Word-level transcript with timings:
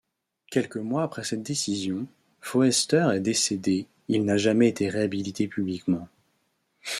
Quelques 0.49 0.77
mois 0.77 1.03
après 1.03 1.23
cette 1.23 1.43
décision, 1.43 2.07
Foerster 2.39 3.09
est 3.13 3.19
décédé 3.19 3.85
Il 4.07 4.25
n'a 4.25 4.35
jamais 4.35 4.67
été 4.69 4.89
réhabilité 4.89 5.47
publiquement. 5.47 6.09